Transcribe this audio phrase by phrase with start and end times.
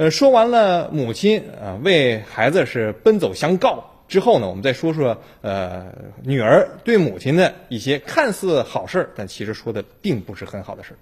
[0.00, 5.92] 呃，说完了母亲啊为孩子是奔走相告之后呢，我们再说说呃
[6.22, 10.96] 女儿对母亲的一些看似好事儿，但其实说的并不是很好的事儿。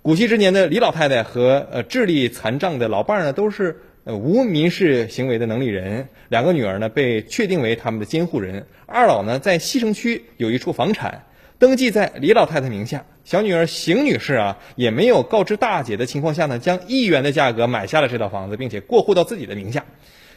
[0.00, 8.64] 古稀之年的李老太太和呃智力残障的老伴儿呢，都是呃无民事行为的能力人，两个女儿呢被确定为他们的监护人。
[8.86, 11.26] 二老呢在西城区有一处房产。
[11.60, 19.84] 登记在李老太太名下，小女儿邢女士啊，也没有告知大姐的情况下呢，将一元的价格买下了这套房子，并且过户到自己的名下。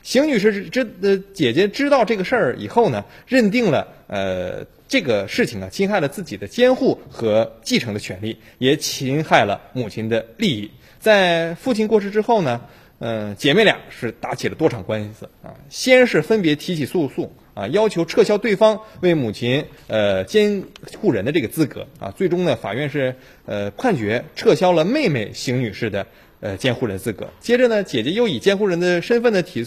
[0.03, 10.69] 邢女士知呃姐姐知道这个事儿以后呢，认定了呃这个事情啊侵害了自己的监护和继承的权利，也侵害了母亲的利益。
[10.99, 12.59] 在父亲过世之后呢，
[12.99, 17.31] 嗯，姐妹俩是打起了多场官司啊，先是分别提起诉讼。
[17.53, 20.63] 啊，要求撤销对方为母亲呃监
[20.99, 26.07] 护人的这个资格啊，最终呢，法院是呃判决撤销了妹妹邢女士的
[26.39, 27.29] 呃监护人资格。
[27.39, 29.65] 接着呢，姐姐又以监护人的身份呢提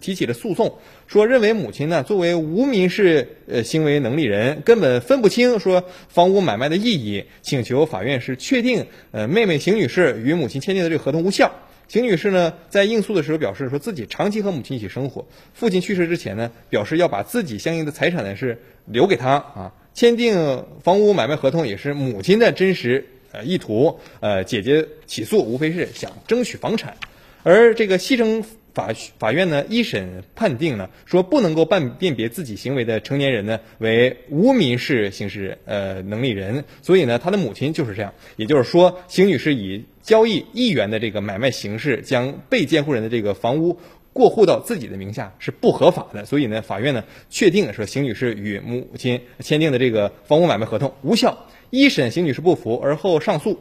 [0.00, 11.52] 提起了诉讼，说认为母亲呢作为无民事呃行为能力人，根本分不清说房屋买卖的意义，请求法院是确定呃妹妹邢女士与母亲签订的这个合同无效。
[11.88, 19.72] 邢女士呢，在应诉的时候表示说，自己长期和母亲一起生活，父亲去世之前呢，表示要把自己相应的财产呢是留给她啊。
[19.92, 26.96] 签订房屋买卖合同也是母亲的真实呃意图，呃，姐姐起诉无非是想争取房产，
[27.42, 28.44] 而这个西城。
[28.74, 43.78] 法法院呢一审判定呢说不能够判辨别自己行为的成年人呢为无民事刑事呃能力人，所以呢他的母亲就是这样，也就是说邢女士以交易一元的这个买卖形式将被监护人的这个房屋
[44.12, 51.46] 过户到自己的名下是不合法的，所以呢法院呢确定说邢女士与母亲签订的这个房屋买卖合同无效。
[51.70, 53.58] 一审邢女士不服，而后上诉，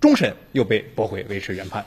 [0.00, 1.84] 终审又被驳回，维持原判。